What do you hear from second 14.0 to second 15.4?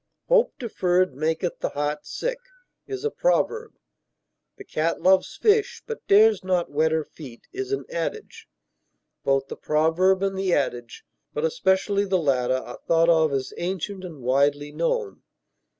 and widely known.